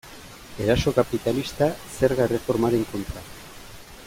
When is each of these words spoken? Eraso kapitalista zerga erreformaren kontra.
Eraso 0.65 0.93
kapitalista 0.99 1.69
zerga 1.99 2.27
erreformaren 2.29 2.89
kontra. 2.95 3.27